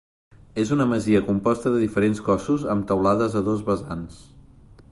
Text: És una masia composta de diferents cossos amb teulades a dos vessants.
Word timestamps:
És 0.61 0.69
una 0.75 0.85
masia 0.93 1.21
composta 1.27 1.73
de 1.75 1.81
diferents 1.83 2.21
cossos 2.29 2.65
amb 2.75 2.87
teulades 2.93 3.37
a 3.43 3.45
dos 3.51 3.65
vessants. 3.69 4.17